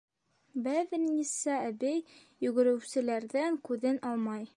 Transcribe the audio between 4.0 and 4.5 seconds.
алмай: